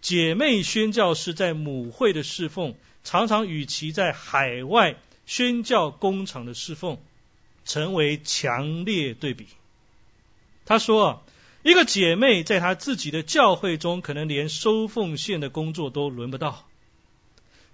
[0.00, 2.74] 姐妹宣教是在母会的侍奉，
[3.04, 6.98] 常常与其在海外宣教工厂的侍奉，
[7.64, 9.46] 成为强烈对比。
[10.70, 11.24] 他说，
[11.64, 16.64] 一个姐妹在她自己的教会中，可能连收奉献的工作都轮不到，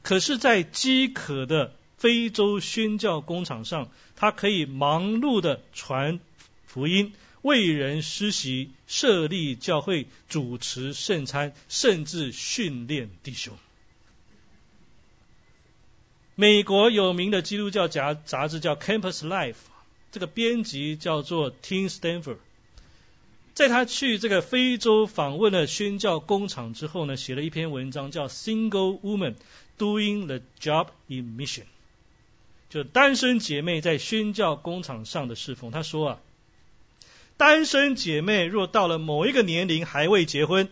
[0.00, 6.20] 可是，在饥渴的非洲宣教工厂上，她可以忙碌的传
[6.64, 13.58] 福音，为人施洗，设立教会，主持圣餐，甚至训练弟兄。
[16.34, 19.52] 美国有名的基督教杂杂志叫《Campus Life》，
[20.12, 22.38] 这个编辑叫做 Tim Stanford。
[23.56, 29.36] 在他去这个非洲访问了宣教工厂之后呢，写了一篇文章叫《Single Woman
[29.78, 31.62] Doing the Job in Mission》，
[32.68, 35.70] 就单身姐妹在宣教工厂上的侍奉。
[35.70, 36.20] 他说啊，
[37.38, 40.68] 单身姐妹若到了某一个年龄还未结婚，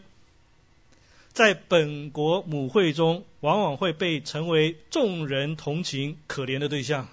[1.32, 7.08] 在本国母会中，往往会被成为众人同情可怜的对象。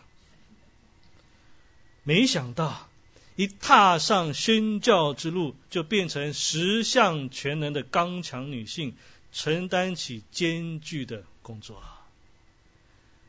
[2.04, 2.90] 没想到。
[3.36, 8.94] 一踏上宣教之路，就变成十项全能的刚强女性，
[9.32, 11.82] 承担起艰巨的工作。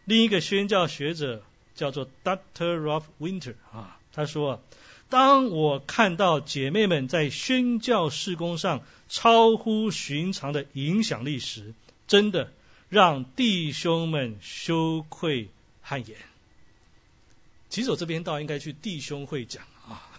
[0.05, 2.77] 另一个宣教学者叫做 Dr.
[2.81, 4.61] Ralph Winter 啊，他说
[5.09, 11.73] ：“当我看到姐妹们在宣教事工上超乎寻常的影响力时，
[12.09, 12.53] 真的
[12.89, 15.49] 让弟兄们羞愧
[15.81, 16.19] 汗颜。”
[17.71, 19.65] 其实我这边倒应该去弟兄会讲。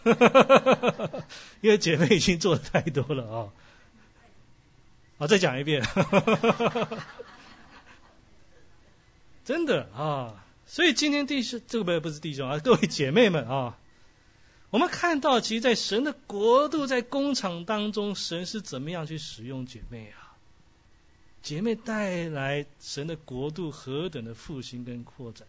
[0.04, 1.26] 啊，
[1.62, 3.54] 因为姐妹已经做的太多了啊！
[5.18, 5.84] 好，再讲一遍，
[9.46, 10.44] 真的啊！
[10.66, 13.78] 所以今天弟兄，这个不是弟兄啊，各位姐妹们啊，
[14.70, 20.34] 我们看到，其实，在神的国度，在工厂当中，神是怎么样去使用姐妹啊？
[21.42, 25.46] 姐妹带来神的国度何等的复兴跟扩展。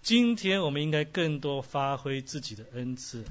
[0.00, 3.24] 今天我们应该更多发挥自己的恩赐。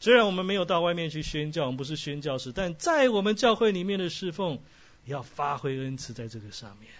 [0.00, 4.58] 虽然我们没有到外面去宣教，我们不是宣教士，但在我们教会里面的侍奉，
[5.04, 6.90] 要发挥恩赐在这个上面。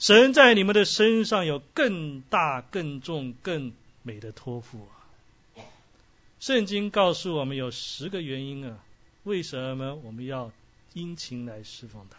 [0.00, 5.62] 神在你们的身上有更大、更重、更美的托付啊！
[6.40, 8.78] 圣经告诉我们有十个原因啊，
[9.22, 10.50] 为什么我们要
[10.92, 12.18] 殷勤来侍奉他？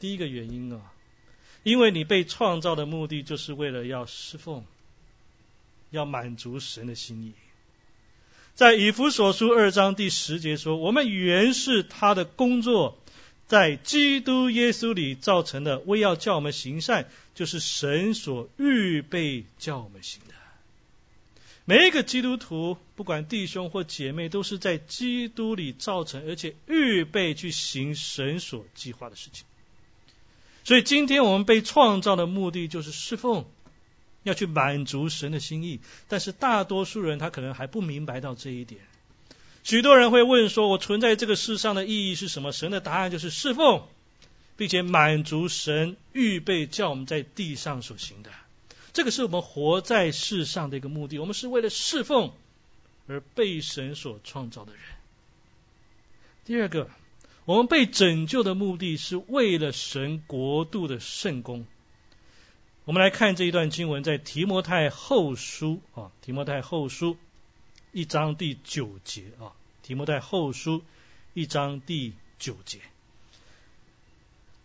[0.00, 0.92] 第一个原因啊。
[1.62, 4.66] 因为你被创造的目的就是为了要侍奉，
[5.90, 7.32] 要满足神的心意。
[8.54, 12.96] 在以弗所书二章第十节说：“我们原是他的工作，
[13.48, 20.34] 在基督耶稣里造成的，为要叫我们行善，就是神所预备叫我们行的。”
[21.66, 29.46] 每一个基督徒，不管弟兄或姐妹，都是在基督里造成，而且预备去行神所计划的事情。
[30.62, 33.46] 所以今天我们被创造的目的就是侍奉，
[34.24, 35.78] 要去满足神的心意。
[36.08, 38.80] 但是大多数人他可能还不明白到这一点。
[39.62, 43.84] 许多人会问说：“我存在这个世上的意义是什么？”神的答案就是侍奉，
[44.56, 48.30] 并且满足神预备叫我们在地上所行的。
[48.92, 51.20] 这个是我们活在世上的一个目的。
[51.20, 52.32] 我们是为了侍奉
[53.06, 54.82] 而被神所创造的人。
[56.44, 56.90] 第二个。
[57.46, 61.66] 我们被拯救的目的是为了神国度的圣功。
[62.86, 67.16] 我们来看这一段经文，在提摩太后书啊，提摩太后书
[67.92, 70.82] 一章第九节啊，提摩太后书
[71.32, 72.80] 一章第九节，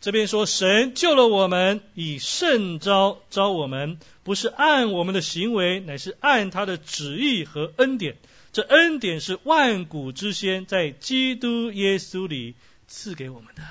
[0.02, 8.18] 这边说神救了我们，以圣招招我们，不是按我们的行为，乃是按他的旨意和恩典。
[8.52, 12.56] 这恩典是万古之先，在基督耶稣里。
[12.92, 13.62] 赐给我们的，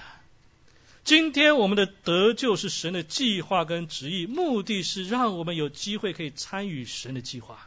[1.09, 7.67] 今天我们的得救是神的计划跟旨意，目的是让我们有机会可以参与神的计划。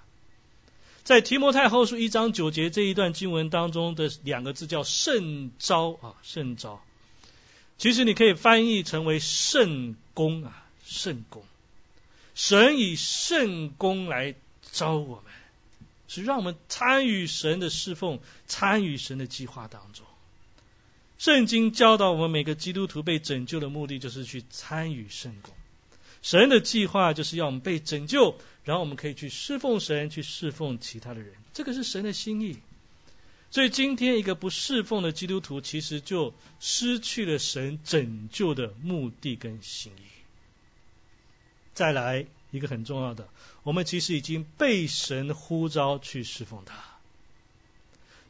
[1.03, 6.83] 在提摩太后书一章九节这一段经文当中的两个字叫圣招啊，圣招，
[7.79, 11.43] 其实你可以翻译成为圣功啊，圣功。
[12.35, 14.35] 神以圣功来
[14.71, 15.33] 招我们，
[16.07, 20.05] 是让我们参与神的侍奉，参与神的计划当中。
[21.21, 25.53] 圣经教导我们，每个基督徒被拯救的目的就是去参与圣功。
[26.23, 31.35] 神的计划就是要我们被拯救，然后我们可以去侍奉神，去侍奉其他的人。
[31.53, 32.57] 这个是神的心意。
[33.51, 40.05] 所以今天一个不侍奉的基督徒，其实就失去了神拯救的目的跟心意。
[41.75, 43.29] 再来一个很重要的，
[43.61, 46.83] 我们其实已经被神呼召去侍奉他。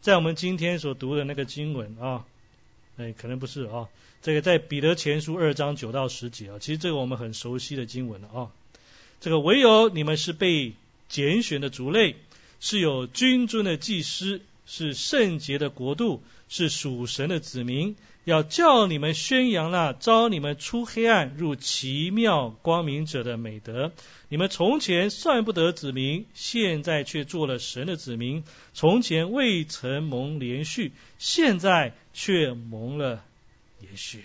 [0.02, 2.26] 在我们今天所读的那个经文啊。
[3.02, 3.88] 哎，可能不是啊。
[4.22, 8.52] 这个在彼得前书二章九到十节啊，其实这个我们很熟悉的经文了啊。
[9.20, 10.74] 这个唯有你们是被
[11.10, 12.16] 拣选的族类，
[12.60, 17.95] 是有君尊的祭司，是圣洁的国度，是属神的子民。
[18.24, 23.91] 要叫你们宣扬那招你们出黑暗入奇妙光明者的美德。
[24.30, 28.43] 你们从前算不得子民，现在却做了神的子民；
[28.76, 33.26] 从前未曾蒙连续，现在却蒙了
[33.80, 34.24] 连续。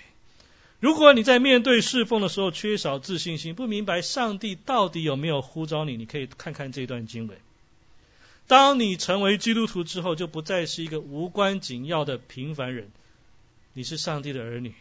[0.78, 7.38] 如果你在面对侍奉的时候缺少自信心，不明白上帝到底有没有呼召你，你可以看看这段经文。
[8.46, 12.90] 当你成为基督徒之后，就不再是一个无关紧要的平凡人。
[13.72, 14.74] 你是上帝的儿女。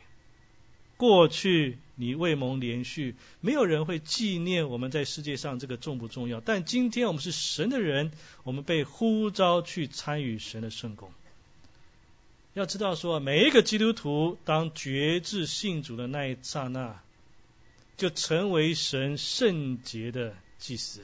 [0.98, 6.40] 过去你未蒙连续，没有人会纪念我们在世界上这个重不重要。
[6.40, 8.12] 但今天我们是神的人，
[8.44, 11.12] 我们被呼召去参与神的圣功。
[12.54, 17.02] 要知道，说每一个基督徒当觉志信主的那一刹那，
[17.98, 21.02] 就成为神圣洁的祭司。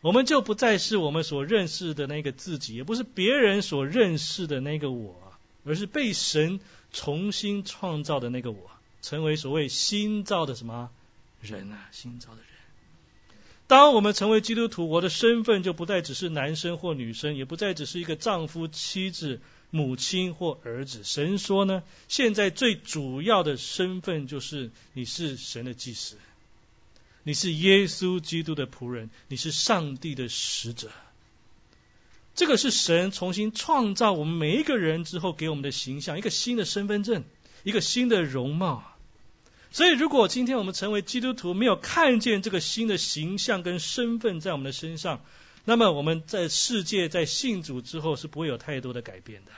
[0.00, 5.16] 我们就不再是我们所认识的那个自己，也不是别人所认识的那个我。
[5.62, 6.58] 而是被神
[6.90, 8.70] 重新创造的那个我，
[9.02, 10.88] 成为所谓新造的什么
[11.42, 11.86] 人啊？
[11.92, 12.46] 新造的人。
[13.66, 21.04] 当我们成为基督徒，我的身份就不再只是男生或女生，也不再只是一个丈夫、妻子、母亲或儿子。
[21.04, 26.16] 神说呢，现在最主要的身份就是你是神的祭司，
[27.22, 30.90] 你是耶稣基督的仆人，你是上帝的使者。
[32.34, 37.24] 这个是神重新创造我们每一个人之后给我们的形象，一个新的身份证，
[37.64, 38.84] 一个新的容貌。
[39.72, 45.24] 所以，如果今天我们成为基督徒，没有看见这个新的形象跟身份在我们的身上，
[45.64, 49.52] 那么我们在世界在信主之后是不会有太多的改变的。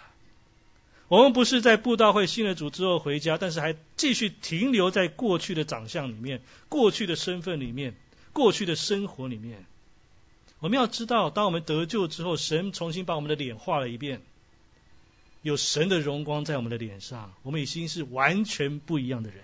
[1.13, 7.95] 我们不是在布道会信了主之后回家，但是还继续停留在过去的长相里面、过去的身份里面、
[8.33, 9.67] 过去的生活里面。
[10.61, 14.23] 我们要知道，当我们得救之后，神重新把我们的脸画了一遍，
[15.43, 19.41] 有神的荣光在我们的脸上，我们已经是完全不一样的人。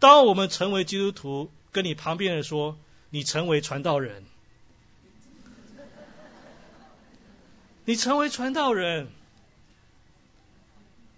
[0.00, 2.76] 当我们成为基督徒，跟你旁边人说，
[3.08, 4.22] 你成为传道人，
[7.86, 9.08] 你成为传道人，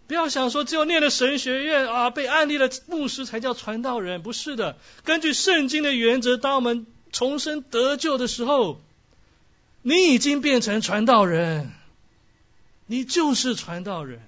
[0.06, 4.76] 不要想说只有念了神学院啊，被安利了牧师才叫传道人，不是的。
[5.04, 8.80] 根据圣经的原则，当我们重生得救的时候。
[9.88, 11.70] 你已经变成传道人，
[12.86, 14.20] 你就是传道人。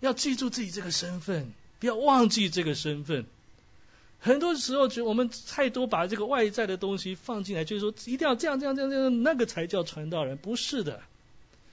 [0.00, 3.26] 要记住自己这个身份，不要忘记这个身份。
[4.18, 10.38] 很多时候，就我们太多把这个外在的东西放进来，就是说一定要这样这样这样这样，那个才叫传道人。
[10.38, 11.02] 不是的，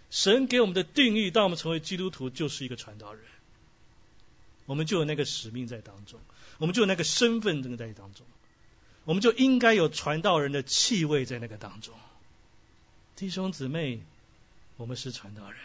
[0.10, 3.24] 神给我们的定义，当我们成为基督徒，就是一个传道人。
[4.66, 6.20] 我们就有那个使命在当中，
[6.58, 8.26] 我们就有那个身份正在当中，
[9.06, 11.94] 我们就应该有传道人的气味在那个当中。
[13.16, 14.02] 弟兄姊妹，
[14.76, 15.60] 我们是传道人，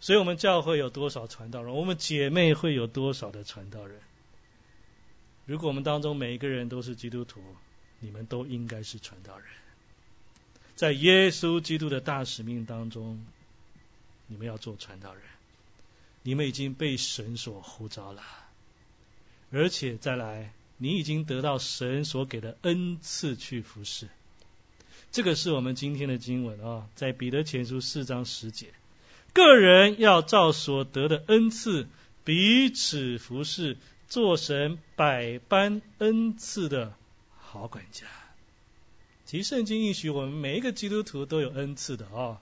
[0.00, 1.72] 所以我们教会有多少传道人？
[1.74, 4.00] 我们姐妹会有多少的传道人？
[5.44, 7.40] 如果我们当中每一个人都是基督徒，
[8.00, 9.46] 你们都应该是传道人，
[10.76, 13.24] 在耶稣基督的大使命当中，
[14.26, 15.22] 你们要做传道人，
[16.22, 18.22] 你们已经被神所呼召了，
[19.50, 24.08] 而且再来，你已经得到神所给的恩赐去服侍。
[25.10, 28.66] 这个是我们今天的经文啊，在彼得前书四章十节，
[29.32, 31.88] 个人要照所得的恩赐
[32.22, 36.92] 彼此服侍，做神百般恩赐的
[37.38, 38.06] 好管家。
[39.26, 42.40] 其实圣经允许我们每一个基督徒都有恩赐的啊。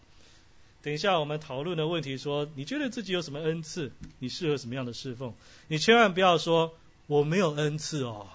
[0.83, 3.91] 等一下我们讨论的问题说，你觉得自己有什么恩赐？
[4.19, 5.35] 你适合什么样的侍奉？
[5.67, 6.75] 你千万不要说
[7.07, 8.29] 我没有恩赐哦。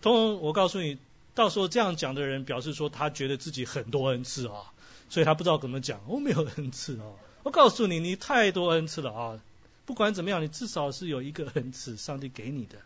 [0.00, 0.96] 通我告诉你。
[1.36, 4.70] 到时候这样讲的人，表示说他觉得自己很多恩赐啊，
[5.10, 6.00] 所以他不知道怎么讲。
[6.06, 7.10] 我没有恩赐啊，
[7.42, 9.40] 我告诉你，你太多恩赐了啊！
[9.84, 12.78] 不管怎么样，你至少是有一个恩赐，上帝给你的，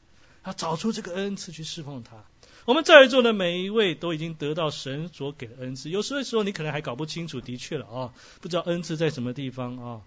[0.47, 2.25] 要找出这个恩赐去侍奉他。
[2.69, 10.03] 我们在座的每一位都已经得到神所给的恩赐，有时候时候你可能还搞不清楚，的确了啊，不知道恩赐在什么地方啊。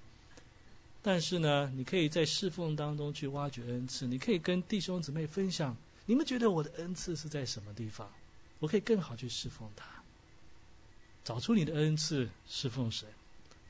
[1.02, 8.08] 但是呢，你可以在侍奉当中去挖掘恩赐，你可以跟弟兄姊妹分享，你们觉得我的恩赐是在什么地方？
[8.60, 9.88] 我可以更好去侍奉他，
[11.24, 13.10] 找出你的恩赐侍奉神。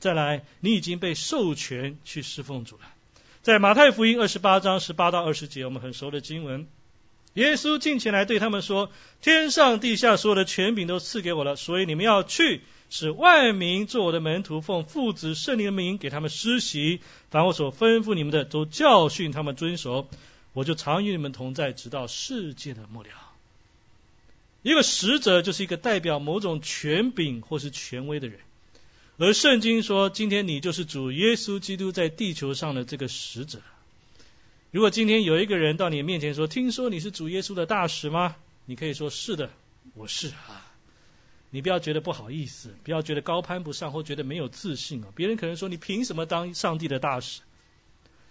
[0.02, 2.82] 再来，你已经被授权去侍奉主了。
[3.42, 6.68] 在马太福音二十八章十八到二十节，我们很熟的经文，
[7.36, 20.10] 耶稣进前来对他们说：“天上地下所有的权柄都赐给我了，所以你们要去，使万民做我的门徒，奉父子圣灵的名给他们施洗，凡我所吩咐你们的，都教训他们遵守。
[20.52, 23.10] 我就常与你们同在，直到世界的末了。”
[24.64, 28.40] 一个使者就是一个代表某种权柄或是权威的人。
[29.18, 33.60] 而圣经说，今天你就是主耶稣基督在地球上的这个使者。
[34.72, 39.52] 如果今天有一个人到你面前说：“听说你是主耶稣的大使吗？”你可以说：“是的，
[39.94, 40.66] 我是啊。”
[41.52, 45.08] 你不要觉得不好意思，不要觉得高攀不上或觉得没有自信啊。
[45.14, 47.42] 别人可能说：“你凭什么当上帝的大使？”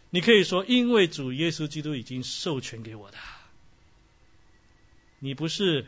[0.09, 3.19] 你可以说：“因为主耶稣基督已经授权给我的。”
[5.21, 5.87] 你不是。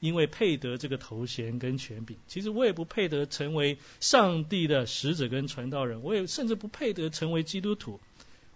[0.00, 7.98] 因为配得这个头衔跟权柄，其实我也不配得成为上帝的使者跟传道人，我也甚至不配得成为基督徒，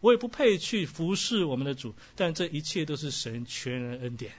[0.03, 1.95] 我也不配去服侍我们的主。
[2.15, 4.33] 但这一切都是神全然恩典、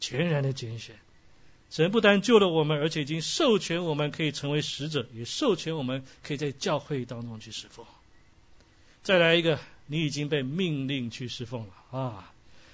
[0.00, 0.96] 全然的拣选。
[1.70, 7.86] 神不但救了我们，而且已经授权我们可以成为使者，也授权我们可以在教会当中去侍奉。
[9.02, 12.30] 再来一个，你已经被命令去侍奉了啊！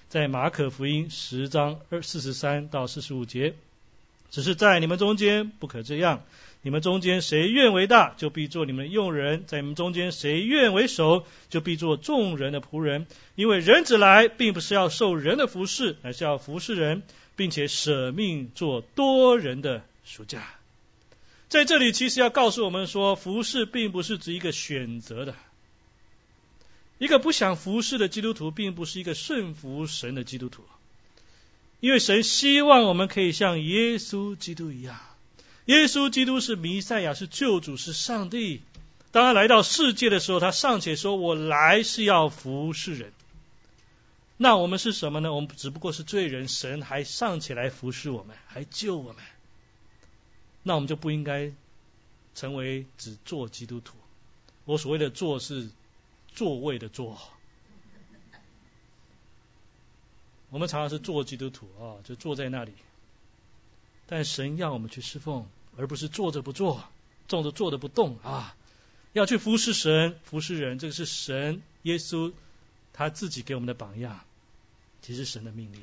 [0.08, 3.54] 在马可福音十章二四十三到四十五节，
[4.30, 6.24] 只是在你们中间不可这样。
[6.62, 13.06] 你们中间谁愿为大，就必做你们的用人；在你们中间谁愿为首，就必做众人的仆人。
[13.34, 17.02] 因为人子来，并不是要受人的服侍，而是要服侍人，
[17.34, 20.54] 并且舍命做多人的暑假。
[21.48, 25.34] 在这里，其实要告诉我们说，服侍并不是指一个选择的。
[26.98, 30.62] 一个不想服侍的基督徒，并不是一个顺服神的基督徒，
[31.80, 35.00] 因为神希望我们可以像耶稣基督一样。
[35.70, 38.62] 耶稣基督是弥赛亚，是救主，是上帝。
[39.12, 43.12] 当他来到世界的时候，他尚且说：“我来是要服侍人。”
[44.36, 45.32] 那我们是什么呢？
[45.32, 49.22] 我们只不过是罪人，神还尚且来服侍我们，还救我们。
[50.64, 51.52] 那我们就不应该
[52.34, 53.96] 成为只做基督徒。
[54.64, 55.70] 我所谓的做是。
[56.32, 57.20] 座位的座，
[60.48, 62.72] 我们常常是做基督徒啊，就坐在那里。
[64.06, 65.48] 但神要我们去侍奉，
[65.80, 66.84] 而不是坐着不做，
[67.26, 68.54] 坐着坐着不动啊。
[69.12, 72.32] 要去服侍神，服侍人，这个是神耶稣
[72.92, 74.20] 他自己给我们的榜样，
[75.02, 75.80] 其实神的命令。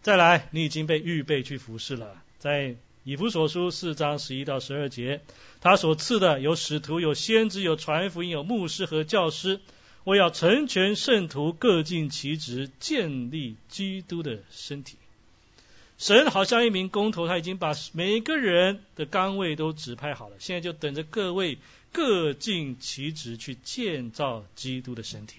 [0.00, 2.76] 再来，你已经被预备去服侍了，在。
[3.08, 5.20] 以弗所书四章十一到十二节，
[5.60, 9.60] 他所赐的有使徒、有先知、有传福音、有牧师和教师。
[10.02, 14.96] 我要成全圣徒，各尽其职，建立基督的身体。
[15.98, 21.58] 神好像一名工头，他已经把每个人的岗位都指派好了，现在就等着各位
[21.92, 25.36] 各尽其职去建造基督的身体。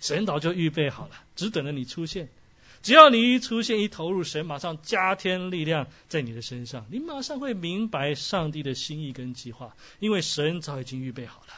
[0.00, 2.28] 神早就预备好了，只等着你出现。
[2.82, 11.54] 只要你一出现，一投入，神马上加添力量在你的身上，你马上会明白上帝的心意跟计划，因为神早已经预备好了。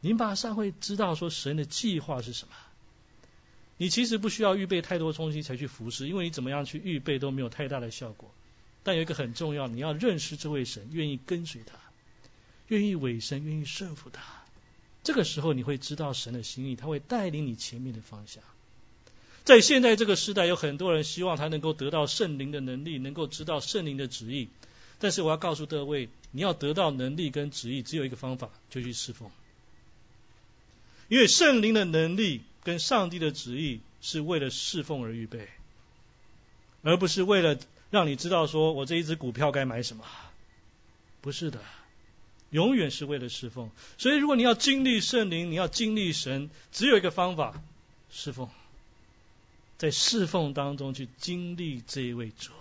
[0.00, 2.54] 你马上会知道说神的计划是什么。
[3.76, 8.32] 你其实不需要预备太多东西才去服侍，因为你怎么样去预备都没有太大的效果。
[8.82, 11.78] 但有一个很重要，你要认识这位神，愿意跟随他，
[12.68, 14.22] 愿意委身，愿意顺服他。
[15.02, 18.42] 这个时候你会知道神的心意，他会带领你前面的方向。
[19.42, 24.48] 在现在这个时代，有很多人希望他能够得到圣灵的能力，能够知道圣灵的旨意。
[24.98, 29.30] 但是我要告诉各位，你要得到能力跟旨意，只有一个方法，就去侍奉。
[31.08, 35.48] 因为圣灵的能力跟上帝的旨意是为了侍奉而预备，
[36.82, 37.58] 而不是为了
[37.90, 40.04] 让你知道说我这一只股票该买什么。
[41.20, 41.60] 不是的，
[42.50, 43.70] 永远是为了侍奉。
[43.98, 47.62] 所以，如果你要经历圣灵，你要经历神，只有一个方法：
[48.10, 48.48] 侍奉。
[49.76, 52.52] 在侍奉当中去经历这一位主，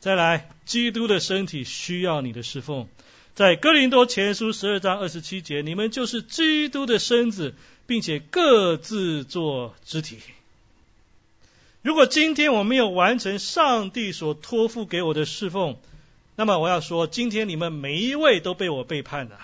[0.00, 2.88] 再来，基督的身体需要你的侍奉。
[3.34, 7.54] 在哥林多前书十二章二十七节，你们就是基督的身子，
[7.86, 10.18] 并且各自做肢体。
[11.82, 15.78] 如果今天我没有完成上帝所托付给我的侍奉，
[16.36, 19.38] 那么我要说，今天你们每一位都被我背叛了。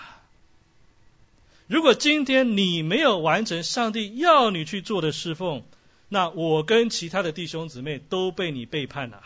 [1.65, 5.63] 如果今天你没有完成上帝要你去做的侍奉，
[6.09, 9.21] 那我跟其他的弟兄姊妹都被你背叛了，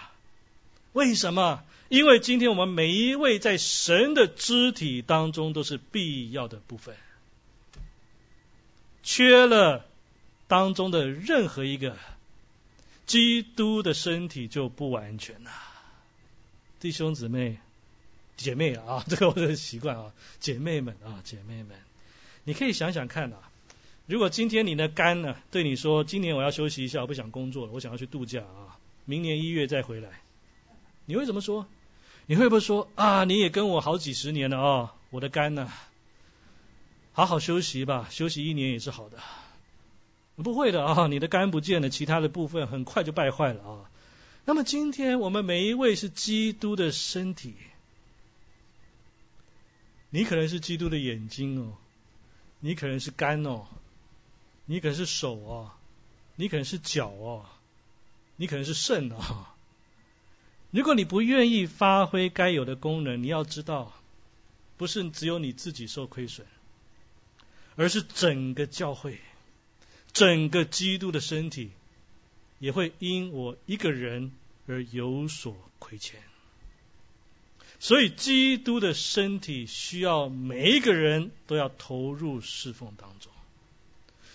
[0.93, 1.63] 为什么？
[1.89, 6.95] 因为今天我们每一位在神的肢体当中都是必要的部分，
[9.03, 9.85] 缺了
[10.47, 11.97] 当中的任何一个，
[13.05, 15.51] 基督的身体就不完全了。
[16.79, 17.59] 弟兄姊妹、
[18.37, 21.77] 姐妹啊， 这个我的习惯啊，姐妹们啊，姐妹们，
[22.45, 23.49] 你可以想想看啊。
[24.07, 30.21] 如果今天你的肝呢对你说，今年我要休息一下，我不想工作了，我想要去度假啊，明年一月再回来，
[31.11, 31.67] 你会怎么说？
[32.25, 35.69] 你会不会说啊，你也跟我好几十年了啊，我的肝呢，
[37.11, 39.19] 好好休息吧，休息一年也是好的。
[40.37, 43.91] 不会的啊，你的肝不见了，其他的部分很快就败坏了啊。
[44.45, 47.55] 那么今天我们每一位是基督的身体，
[50.11, 51.73] 你可能是基督的眼睛哦，
[52.61, 53.65] 你可能是肝哦，
[54.63, 55.71] 你可能是手哦，
[56.37, 57.45] 你可能是脚哦，
[58.37, 59.17] 你可能是肾哦。
[60.71, 63.93] 如果你不愿意发挥该有的功能，你要知道，
[64.77, 66.47] 不是只有你自己受亏损，
[67.75, 69.19] 而是整个教会、
[70.13, 71.71] 整个基督的身体
[72.59, 74.31] 也会因我一个人
[74.65, 76.21] 而有所亏欠。
[77.79, 83.31] 所以，基督的身体需要每一个人都要投入侍奉当中。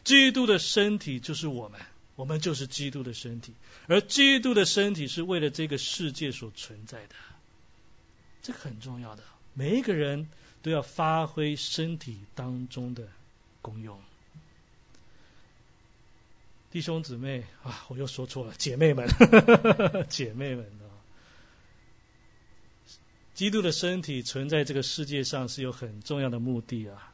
[0.05, 1.81] 基督的身体就是我们。
[2.17, 3.53] 我们就是基督的身体，
[3.87, 7.15] 而基督的身体是为了这个世界所存在的，
[8.43, 9.23] 这个很重要的。
[9.53, 10.29] 每一个人
[10.63, 13.09] 都要发挥身体当中的
[13.61, 14.01] 功用。
[16.71, 19.09] 弟兄姊妹啊，我又说错了，姐妹们，
[20.09, 20.89] 姐妹们啊，
[23.35, 27.13] 基督的身体存在这个世界上是有很重要的目的啊，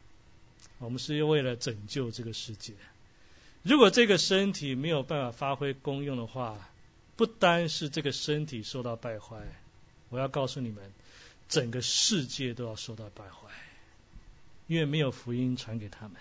[0.78, 2.74] 我们是为了拯救这个世界。
[3.62, 6.58] 如果这个身体没有办法发挥功用的话，
[7.16, 9.36] 不单是这个身体受到败坏，
[10.08, 10.82] 我要告诉你们，
[11.48, 13.50] 整个世界都要受到败坏，
[14.66, 16.16] 因为没有福音传给他们。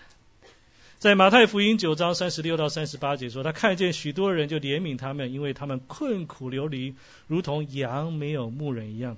[1.00, 6.94] 在马太福音九章三十六到三十八节说，他看见许多人就怜悯他们，因为他们困苦流离，
[7.26, 9.16] 如同羊没有牧人一样。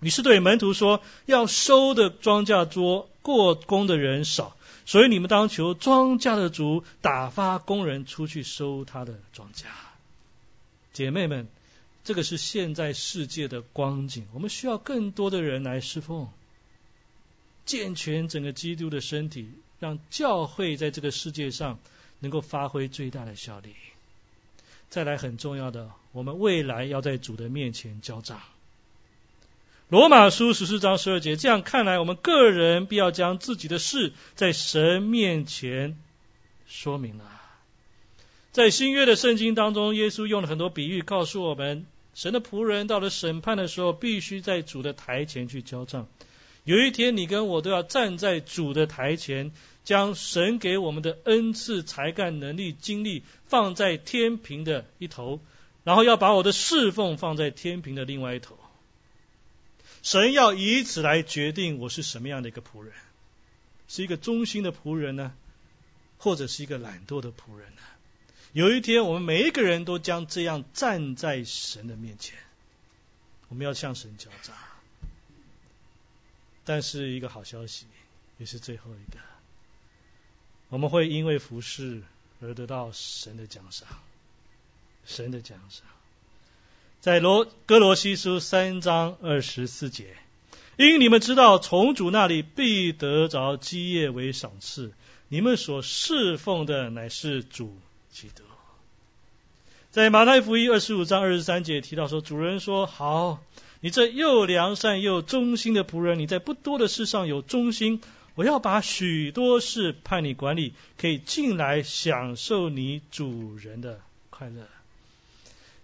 [0.00, 4.56] 于是对门徒说，要收的庄稼多，过工的人少。
[4.90, 9.66] 所以你们当求庄稼的主打发工人出去收他的庄稼，
[10.92, 11.46] 姐妹们，
[12.02, 14.26] 这个是现在世界的光景。
[14.34, 16.28] 我们需要更多的人来侍奉，
[17.64, 21.78] 健全整个基督的身体，让教会在这个世界上
[22.18, 23.76] 能够发挥最大的效力。
[24.88, 28.40] 再来很重要的，我们未来要在主的面前交账。
[29.90, 35.98] 罗马书十四章十二节，这样看来，我们个人必要将自己的事在神面前
[36.64, 37.24] 说明了。
[38.52, 46.06] 在新约的圣经当中，耶稣用了很多比喻，告诉我们，神的仆人到了审判的时候，必须在主的台前去交账。
[46.62, 49.50] 有一天，你跟我都要站在主的台前，
[49.82, 55.40] 将神给我们的恩赐、才干、能力、精力放在天平的一头，
[55.82, 58.56] 然后要把我的侍奉放在天平的另外一头。
[60.02, 62.94] 神要以此来决定我是什么样的一个仆人，
[63.88, 65.34] 是一个忠心的仆人呢，
[66.18, 67.82] 或者是一个懒惰的仆人呢？
[68.52, 72.36] 有一天，我们每一个人都将这样站在神的面前，
[73.48, 74.56] 我们要向神交账。
[76.64, 77.86] 但是一个好消息，
[78.38, 79.18] 也是最后一个，
[80.68, 82.02] 我们会因为服侍
[82.40, 83.86] 而得到神的奖赏，
[85.04, 85.86] 神的奖赏。
[87.00, 90.16] 在罗哥罗西书三章二十四节，
[90.76, 94.92] 因你们知道从主那里必得着基业为赏赐，
[95.28, 97.74] 你们所侍奉的乃是主
[98.12, 98.42] 基督。
[99.90, 103.38] 在马太福音二十五章二十三节提到说，主人说：“好，
[103.80, 108.02] 你这又良善又忠心的仆人，你在不多的事上有忠心，
[108.34, 114.68] 我要把许多事派你管理，可以进来享受你主人的快乐。”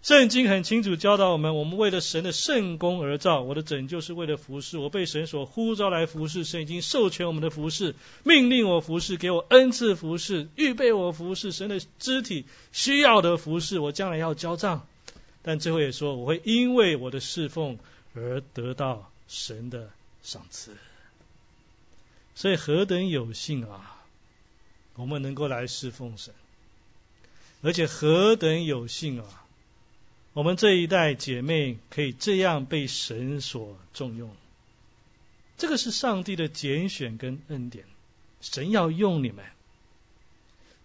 [0.06, 4.78] 圣经很清楚教导我们：我们为了神的圣功而造，我的拯救是为了服侍。
[4.78, 13.80] 我被神所呼召来服侍，神已经授权我们的服侍，命令我服侍，给我恩赐服侍，预备我服侍神的肢体需要的服侍。
[13.80, 14.86] 我将来要交账，
[15.42, 17.76] 但最后也说，我会因为我的侍奉
[18.14, 19.90] 而得到神的
[20.22, 20.76] 赏赐。
[22.36, 24.04] 所以何等有幸啊！
[24.94, 26.32] 我们能够来侍奉神，
[27.60, 29.42] 而且何等有幸啊！
[30.36, 34.36] 我们这一代姐妹可以这样被神所重用，
[35.56, 37.86] 这个是上帝的拣选跟恩典。
[38.42, 39.46] 神要用你们，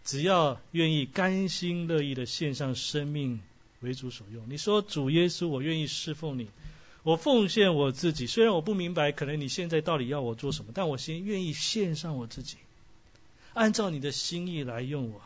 [0.06, 3.42] 只要愿意甘心乐意的献上生命
[3.82, 4.46] 为主所用。
[4.48, 6.48] 你说主耶稣，我愿意侍奉你，
[7.04, 8.28] 我奉献我自己。
[8.28, 12.56] 虽然我不明白，可能你现在到底要我做什么，但我先愿意献上我自己，
[13.54, 15.22] 按照你的心意来用我。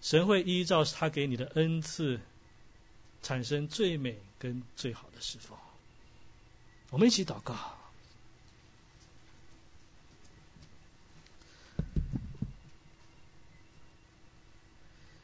[0.00, 2.20] 神会依照他给你的恩赐。
[3.22, 5.56] 产生最美跟最好的侍奉，
[6.90, 7.54] 我们一起祷告。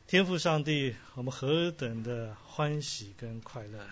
[0.06, 3.88] 天父上帝，我们何等的欢喜跟快乐！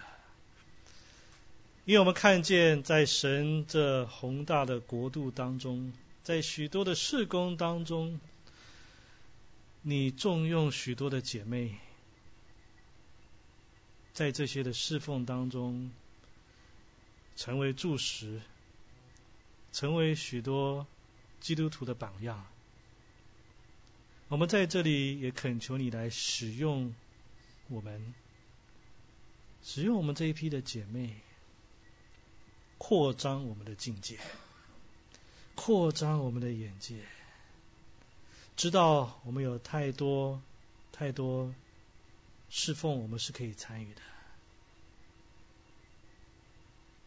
[1.84, 5.92] 因为我们看见在神这宏大的国度当中，
[6.22, 8.20] 在许多的事工当中，
[9.82, 11.74] 你重用许多的姐妹。
[14.14, 15.90] 在这些的侍奉当中，
[17.36, 18.40] 成为柱石，
[19.72, 20.86] 成为许多
[21.40, 22.46] 基督徒的榜样。
[24.28, 26.94] 我们在这里也恳求你来使用
[27.68, 28.14] 我们，
[29.64, 31.16] 使用我们这一批的姐妹，
[32.78, 34.18] 扩张我们的境界，
[35.56, 37.00] 扩张我们的眼界，
[38.56, 40.40] 知道我们有太多
[40.92, 41.52] 太多
[42.50, 44.00] 侍奉，我们是可以参与的。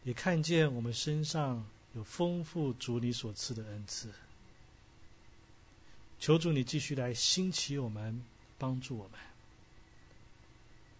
[0.03, 4.09] 也看见我们身上有丰富主你所赐的恩赐，
[6.19, 8.23] 求主你继续来兴起我们，
[8.57, 9.19] 帮助我们，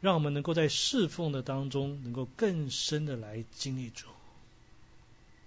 [0.02, 4.08] 让我们能够在侍奉的当中，能够更深的来经历主，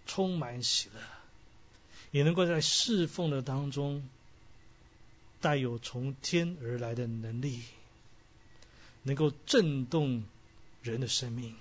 [0.07, 1.01] 充满喜乐，
[2.12, 4.09] 也能够在侍奉的当中
[5.43, 7.62] 带有从天而来的能力，
[9.03, 10.24] 能够震动
[10.82, 11.55] 人的生命。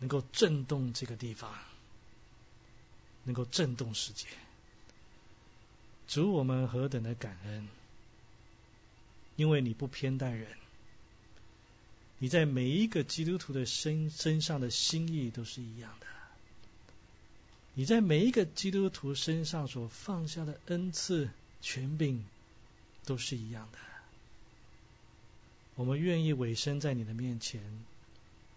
[0.00, 1.52] 能够震动这个地方，
[3.24, 4.28] 能够震动世界。
[6.06, 7.66] 主，我们何等的感恩！
[9.34, 10.46] 因为你不偏待人，
[12.18, 16.06] 你在每一个基督徒的身身上的心意都是一样的。
[17.74, 21.28] 你在每一个基督徒身上所放下的恩赐、
[21.60, 22.24] 权柄
[23.04, 23.78] 都是一样的。
[25.78, 27.62] 我们愿意委身在你的面前。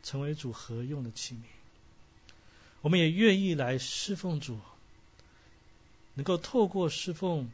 [0.04, 1.42] 成为主合用的器皿，
[2.82, 4.58] 我们也愿意来侍奉主，
[6.16, 7.52] 能够透过侍奉，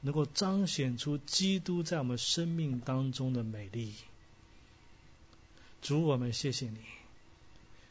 [0.00, 3.94] 能够彰显出基督在我们生命当中的美丽。
[5.82, 6.78] 主，我们谢谢你，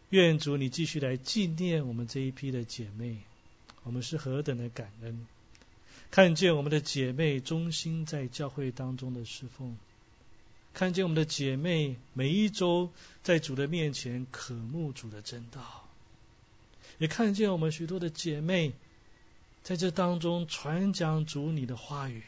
[0.09, 3.17] 愿主你继续来纪念我们这一批的姐妹，
[3.83, 5.27] 我们是何等的感恩，
[6.11, 9.77] 看见我们的姐妹忠心在教会当中的侍奉。
[10.77, 12.91] 看见我们的姐妹每一周
[13.23, 15.87] 在主的面前渴慕主的真道，
[16.99, 18.73] 也看见我们许多的姐妹
[19.63, 22.21] 在这当中传讲主你的话语，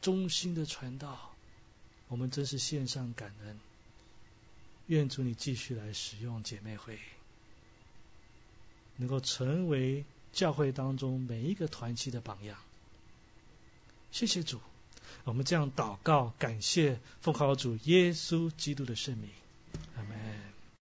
[0.00, 1.32] 衷心的传道，
[2.08, 3.56] 我们真是献上感恩。
[4.88, 6.98] 愿主你继续来使用姐妹会，
[8.96, 12.58] 能够成为教会当中每一个团契的榜样。
[14.10, 14.60] 谢谢主。
[15.24, 19.30] 我们这样祷告，感谢奉靠主耶稣基督的圣名，
[19.96, 20.21] 阿门。